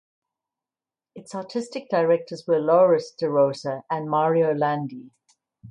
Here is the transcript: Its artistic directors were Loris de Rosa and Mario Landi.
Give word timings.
Its 1.13 1.35
artistic 1.35 1.87
directors 1.91 2.47
were 2.47 2.57
Loris 2.57 3.11
de 3.11 3.29
Rosa 3.29 3.83
and 3.91 4.09
Mario 4.09 4.51
Landi. 4.51 5.11